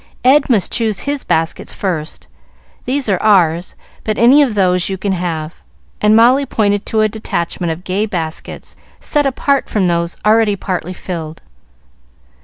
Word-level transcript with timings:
"Ed 0.23 0.49
must 0.49 0.71
choose 0.71 1.01
his 1.01 1.23
baskets 1.23 1.73
first. 1.75 2.25
These 2.85 3.07
are 3.07 3.21
ours; 3.21 3.75
but 4.03 4.17
any 4.17 4.41
of 4.41 4.55
those 4.55 4.89
you 4.89 4.97
can 4.97 5.11
have;" 5.11 5.53
and 6.01 6.15
Molly 6.15 6.43
pointed 6.43 6.87
to 6.87 7.01
a 7.01 7.07
detachment 7.07 7.69
of 7.71 7.83
gay 7.83 8.07
baskets, 8.07 8.75
set 8.99 9.27
apart 9.27 9.69
from 9.69 9.87
those 9.87 10.17
already 10.25 10.55
partly 10.55 10.93
filled. 10.93 11.43